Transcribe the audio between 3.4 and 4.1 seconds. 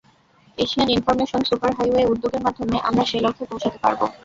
পৌঁছাতে পারব।